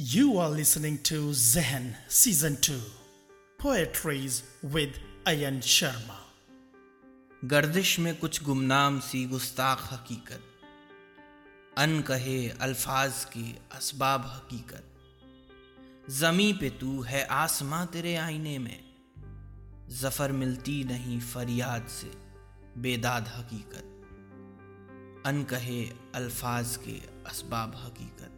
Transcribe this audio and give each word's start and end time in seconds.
You 0.00 0.38
are 0.38 0.50
listening 0.50 0.98
to 0.98 1.32
Zehen 1.32 1.94
Season 2.08 2.56
2 2.56 2.72
Poetries 3.58 4.42
with 4.62 4.90
Ayan 5.24 5.60
Sharma. 5.60 6.18
गर्दिश 7.44 7.98
में 7.98 8.16
कुछ 8.16 8.44
गुमनाम 8.44 9.00
सी 9.00 9.24
गुस्ताख 9.24 9.92
हकीकत। 9.92 10.40
अन 11.78 12.02
कहे 12.02 12.48
अल्फाज 12.48 13.24
की 13.24 13.58
असबाब 13.72 14.20
हकीकत। 14.26 14.84
जमी 16.10 16.52
पे 16.52 16.70
तू 16.70 17.02
है 17.02 17.24
आसमां 17.24 17.86
तेरे 17.86 18.16
आईने 18.16 18.58
में। 18.58 18.84
ज़फ़र 19.90 20.32
मिलती 20.32 20.84
नहीं 20.84 21.20
फरियाद 21.20 21.86
से 21.88 22.12
बेदाद 22.80 23.28
हकीकत। 23.28 23.84
अन 25.26 25.42
कहे 25.42 25.84
अल्फाज 26.14 26.76
के 26.76 27.00
असबाब 27.30 27.76
हकीकत। 27.86 28.37